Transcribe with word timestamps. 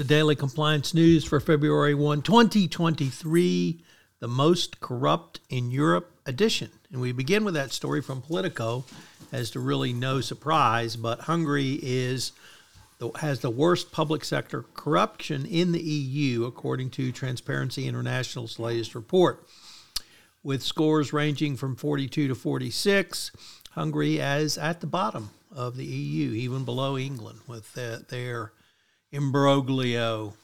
The 0.00 0.04
Daily 0.04 0.34
Compliance 0.34 0.94
News 0.94 1.26
for 1.26 1.40
February 1.40 1.94
1, 1.94 2.22
2023, 2.22 3.84
the 4.18 4.28
most 4.28 4.80
corrupt 4.80 5.40
in 5.50 5.70
Europe 5.70 6.10
edition. 6.24 6.70
And 6.90 7.02
we 7.02 7.12
begin 7.12 7.44
with 7.44 7.52
that 7.52 7.70
story 7.70 8.00
from 8.00 8.22
Politico, 8.22 8.86
as 9.30 9.50
to 9.50 9.60
really 9.60 9.92
no 9.92 10.22
surprise, 10.22 10.96
but 10.96 11.20
Hungary 11.20 11.78
is 11.82 12.32
has 13.16 13.40
the 13.40 13.50
worst 13.50 13.92
public 13.92 14.24
sector 14.24 14.64
corruption 14.72 15.44
in 15.44 15.72
the 15.72 15.82
EU, 15.82 16.46
according 16.46 16.88
to 16.92 17.12
Transparency 17.12 17.86
International's 17.86 18.58
latest 18.58 18.94
report. 18.94 19.46
With 20.42 20.62
scores 20.62 21.12
ranging 21.12 21.58
from 21.58 21.76
42 21.76 22.26
to 22.28 22.34
46, 22.34 23.32
Hungary 23.72 24.16
is 24.16 24.56
at 24.56 24.80
the 24.80 24.86
bottom 24.86 25.28
of 25.54 25.76
the 25.76 25.84
EU, 25.84 26.32
even 26.32 26.64
below 26.64 26.96
England, 26.96 27.40
with 27.46 27.74
their 27.74 28.52
imbroglio. 29.12 30.34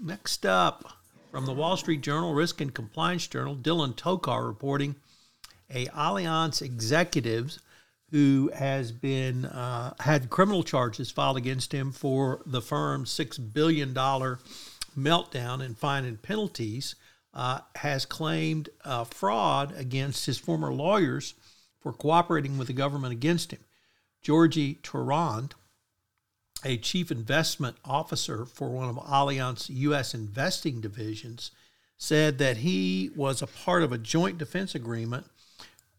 Next 0.00 0.44
up, 0.46 0.92
from 1.30 1.46
the 1.46 1.52
Wall 1.52 1.76
Street 1.76 2.02
Journal, 2.02 2.34
Risk 2.34 2.60
and 2.60 2.74
Compliance 2.74 3.26
Journal, 3.26 3.56
Dylan 3.56 3.94
Tokar 3.94 4.46
reporting 4.46 4.96
a 5.70 5.86
Allianz 5.86 6.60
executives 6.60 7.58
who 8.10 8.50
has 8.54 8.92
been 8.92 9.46
uh, 9.46 9.94
had 10.00 10.28
criminal 10.28 10.62
charges 10.62 11.10
filed 11.10 11.38
against 11.38 11.72
him 11.72 11.90
for 11.90 12.42
the 12.44 12.60
firm's 12.60 13.10
six 13.10 13.38
billion 13.38 13.94
dollar 13.94 14.38
meltdown 14.98 15.64
and 15.64 15.78
fine 15.78 16.04
and 16.04 16.20
penalties, 16.20 16.94
uh, 17.34 17.60
has 17.76 18.04
claimed 18.04 18.68
uh, 18.84 19.04
fraud 19.04 19.72
against 19.76 20.26
his 20.26 20.38
former 20.38 20.72
lawyers 20.72 21.34
for 21.80 21.92
cooperating 21.92 22.58
with 22.58 22.66
the 22.66 22.74
government 22.74 23.12
against 23.12 23.52
him. 23.52 23.60
Gregoire 24.24 24.74
Tournant, 24.82 25.54
a 26.64 26.76
chief 26.76 27.10
investment 27.10 27.76
officer 27.84 28.46
for 28.46 28.68
one 28.68 28.88
of 28.88 28.96
Allianz 28.96 29.68
U.S. 29.68 30.14
investing 30.14 30.80
divisions, 30.80 31.50
said 31.96 32.38
that 32.38 32.58
he 32.58 33.10
was 33.14 33.42
a 33.42 33.46
part 33.46 33.82
of 33.82 33.92
a 33.92 33.98
joint 33.98 34.38
defense 34.38 34.74
agreement 34.74 35.26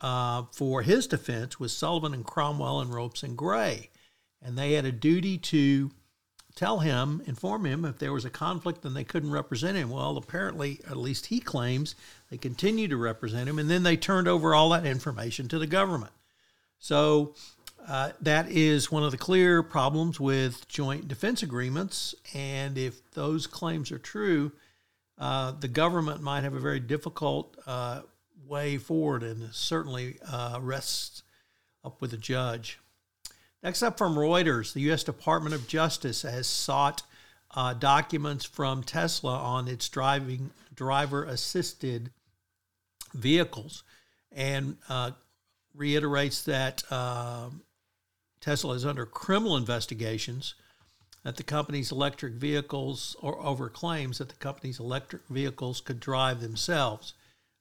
uh, 0.00 0.44
for 0.52 0.82
his 0.82 1.06
defense 1.06 1.60
with 1.60 1.70
Sullivan 1.70 2.14
and 2.14 2.24
Cromwell 2.24 2.80
and 2.80 2.92
Ropes 2.92 3.22
and 3.22 3.36
Gray. 3.36 3.90
And 4.42 4.56
they 4.56 4.72
had 4.72 4.86
a 4.86 4.92
duty 4.92 5.36
to 5.36 5.90
tell 6.54 6.78
him, 6.78 7.22
inform 7.26 7.66
him 7.66 7.84
if 7.84 7.98
there 7.98 8.12
was 8.12 8.24
a 8.24 8.30
conflict 8.30 8.84
and 8.84 8.96
they 8.96 9.04
couldn't 9.04 9.30
represent 9.30 9.76
him. 9.76 9.90
Well, 9.90 10.16
apparently, 10.16 10.80
at 10.88 10.96
least 10.96 11.26
he 11.26 11.40
claims, 11.40 11.94
they 12.30 12.38
continued 12.38 12.90
to 12.90 12.96
represent 12.96 13.48
him, 13.48 13.58
and 13.58 13.70
then 13.70 13.82
they 13.82 13.96
turned 13.96 14.28
over 14.28 14.54
all 14.54 14.70
that 14.70 14.86
information 14.86 15.48
to 15.48 15.58
the 15.58 15.66
government. 15.66 16.12
So 16.78 17.34
uh, 17.88 18.12
that 18.20 18.50
is 18.50 18.90
one 18.90 19.02
of 19.02 19.10
the 19.10 19.18
clear 19.18 19.62
problems 19.62 20.20
with 20.20 20.66
joint 20.68 21.08
defense 21.08 21.42
agreements. 21.42 22.14
And 22.34 22.78
if 22.78 23.10
those 23.12 23.46
claims 23.46 23.90
are 23.90 23.98
true, 23.98 24.52
uh, 25.18 25.52
the 25.52 25.68
government 25.68 26.22
might 26.22 26.44
have 26.44 26.54
a 26.54 26.60
very 26.60 26.80
difficult 26.80 27.56
uh, 27.66 28.02
way 28.46 28.78
forward 28.78 29.22
and 29.22 29.52
certainly 29.52 30.18
uh, 30.30 30.58
rests 30.60 31.22
up 31.84 32.00
with 32.00 32.10
the 32.10 32.16
judge. 32.16 32.78
Next 33.62 33.82
up 33.82 33.98
from 33.98 34.14
Reuters, 34.14 34.72
the 34.72 34.80
U.S. 34.82 35.04
Department 35.04 35.54
of 35.54 35.68
Justice 35.68 36.22
has 36.22 36.46
sought 36.46 37.02
uh, 37.54 37.74
documents 37.74 38.44
from 38.44 38.82
Tesla 38.82 39.36
on 39.36 39.68
its 39.68 39.88
driving 39.88 40.50
driver 40.74 41.24
assisted 41.24 42.10
vehicles 43.12 43.82
and 44.32 44.76
uh, 44.88 45.10
reiterates 45.74 46.42
that 46.44 46.82
Tesla 48.40 48.74
is 48.74 48.86
under 48.86 49.06
criminal 49.06 49.56
investigations 49.56 50.54
that 51.22 51.36
the 51.36 51.42
company's 51.42 51.92
electric 51.92 52.34
vehicles, 52.34 53.14
or 53.20 53.38
over 53.40 53.68
claims 53.68 54.18
that 54.18 54.30
the 54.30 54.36
company's 54.36 54.80
electric 54.80 55.26
vehicles 55.28 55.80
could 55.80 56.00
drive 56.00 56.40
themselves. 56.40 57.12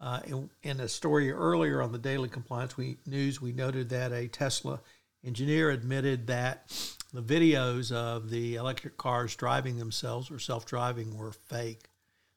Uh, 0.00 0.20
in, 0.26 0.50
in, 0.62 0.80
a 0.80 0.88
story 0.88 1.30
earlier 1.30 1.80
on 1.80 1.92
the 1.92 1.98
Daily 1.98 2.28
Compliance 2.28 2.76
we, 2.76 2.96
News, 3.06 3.40
we 3.40 3.52
noted 3.52 3.90
that 3.90 4.10
a 4.10 4.26
Tesla 4.26 4.80
engineer 5.24 5.70
admitted 5.70 6.26
that 6.26 6.64
the 7.12 7.22
videos 7.22 7.92
of 7.92 8.30
the 8.30 8.56
electric 8.56 8.96
cars 8.96 9.36
driving 9.36 9.78
themselves 9.78 10.30
or 10.30 10.38
self 10.38 10.66
driving 10.66 11.16
were 11.16 11.30
fake. 11.30 11.88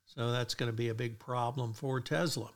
So 0.06 0.31
that's 0.31 0.53
going 0.53 0.69
to 0.69 0.75
be 0.75 0.90
a 0.90 0.94
big 0.94 1.17
problem 1.17 1.73
for 1.73 2.00
Tesla. 2.00 2.52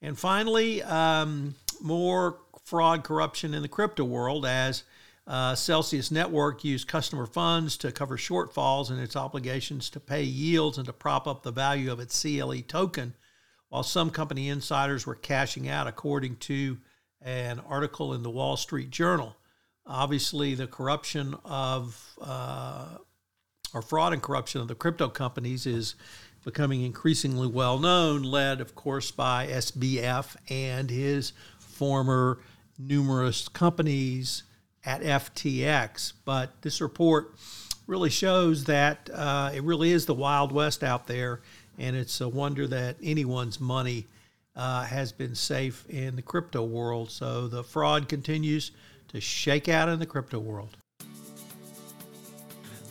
And 0.00 0.18
finally, 0.18 0.82
um, 0.82 1.54
more 1.82 2.38
fraud 2.64 3.04
corruption 3.04 3.54
in 3.54 3.62
the 3.62 3.68
crypto 3.68 4.04
world 4.04 4.46
as 4.46 4.84
uh, 5.26 5.54
Celsius 5.54 6.10
Network 6.10 6.64
used 6.64 6.88
customer 6.88 7.26
funds 7.26 7.76
to 7.78 7.92
cover 7.92 8.16
shortfalls 8.16 8.90
in 8.90 8.98
its 8.98 9.14
obligations 9.14 9.88
to 9.90 10.00
pay 10.00 10.22
yields 10.22 10.78
and 10.78 10.86
to 10.86 10.92
prop 10.92 11.26
up 11.26 11.42
the 11.42 11.52
value 11.52 11.92
of 11.92 12.00
its 12.00 12.16
CEL 12.16 12.54
token, 12.66 13.14
while 13.68 13.84
some 13.84 14.10
company 14.10 14.48
insiders 14.48 15.06
were 15.06 15.14
cashing 15.14 15.68
out, 15.68 15.86
according 15.86 16.36
to 16.36 16.78
an 17.20 17.60
article 17.68 18.14
in 18.14 18.22
the 18.22 18.30
Wall 18.30 18.56
Street 18.56 18.90
Journal. 18.90 19.36
Obviously, 19.86 20.54
the 20.54 20.66
corruption 20.66 21.36
of, 21.44 22.16
uh, 22.20 22.98
or 23.72 23.82
fraud 23.82 24.12
and 24.12 24.22
corruption 24.22 24.60
of 24.60 24.68
the 24.68 24.74
crypto 24.74 25.08
companies 25.08 25.66
is 25.66 25.94
becoming 26.44 26.82
increasingly 26.82 27.46
well 27.46 27.78
known, 27.78 28.22
led, 28.22 28.60
of 28.60 28.74
course, 28.74 29.12
by 29.12 29.46
SBF 29.46 30.34
and 30.50 30.90
his 30.90 31.32
former 31.82 32.38
numerous 32.78 33.48
companies 33.48 34.44
at 34.84 35.02
FTX. 35.02 36.12
But 36.24 36.62
this 36.62 36.80
report 36.80 37.34
really 37.88 38.08
shows 38.08 38.66
that 38.66 39.10
uh, 39.12 39.50
it 39.52 39.64
really 39.64 39.90
is 39.90 40.06
the 40.06 40.14
Wild 40.14 40.52
West 40.52 40.84
out 40.84 41.08
there, 41.08 41.40
and 41.80 41.96
it's 41.96 42.20
a 42.20 42.28
wonder 42.28 42.68
that 42.68 42.98
anyone's 43.02 43.58
money 43.58 44.06
uh, 44.54 44.84
has 44.84 45.10
been 45.10 45.34
safe 45.34 45.84
in 45.90 46.14
the 46.14 46.22
crypto 46.22 46.62
world. 46.62 47.10
So 47.10 47.48
the 47.48 47.64
fraud 47.64 48.08
continues 48.08 48.70
to 49.08 49.20
shake 49.20 49.68
out 49.68 49.88
in 49.88 49.98
the 49.98 50.06
crypto 50.06 50.38
world. 50.38 50.76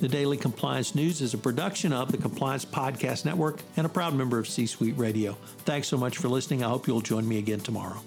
The 0.02 0.10
Daily 0.10 0.36
Compliance 0.36 0.96
News 0.96 1.22
is 1.22 1.34
a 1.34 1.38
production 1.38 1.94
of 1.94 2.12
the 2.12 2.18
Compliance 2.18 2.66
Podcast 2.66 3.24
Network 3.24 3.62
and 3.78 3.86
a 3.86 3.90
proud 3.90 4.16
member 4.16 4.38
of 4.38 4.50
C 4.50 4.66
Suite 4.66 4.98
Radio. 4.98 5.38
Thanks 5.60 5.88
so 5.88 5.96
much 5.96 6.18
for 6.18 6.28
listening. 6.28 6.62
I 6.62 6.68
hope 6.68 6.88
you'll 6.88 7.00
join 7.00 7.26
me 7.26 7.38
again 7.38 7.62
tomorrow. 7.62 8.02